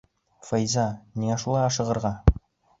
Файза, 0.47 0.87
ниңә 1.21 1.39
шулай 1.45 1.69
ашығырға? 1.69 2.15